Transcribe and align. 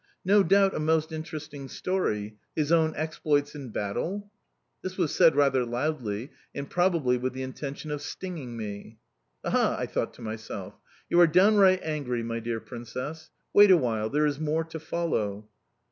"No 0.25 0.41
doubt 0.41 0.73
a 0.73 0.79
most 0.79 1.11
interesting 1.11 1.67
story 1.69 2.35
his 2.55 2.71
own 2.71 2.95
exploits 2.95 3.53
in 3.53 3.69
battle?"... 3.69 4.31
This 4.81 4.97
was 4.97 5.13
said 5.13 5.35
rather 5.35 5.63
loudly, 5.63 6.31
and 6.55 6.67
probably 6.67 7.17
with 7.17 7.33
the 7.33 7.43
intention 7.43 7.91
of 7.91 8.01
stinging 8.01 8.57
me. 8.57 8.97
"Aha!" 9.45 9.75
I 9.77 9.85
thought 9.85 10.15
to 10.15 10.23
myself. 10.23 10.73
"You 11.07 11.21
are 11.21 11.27
downright 11.27 11.81
angry, 11.83 12.23
my 12.23 12.39
dear 12.39 12.59
Princess. 12.59 13.29
Wait 13.53 13.69
awhile, 13.69 14.09
there 14.09 14.25
is 14.25 14.39
more 14.39 14.63
to 14.63 14.79
follow." 14.79 15.47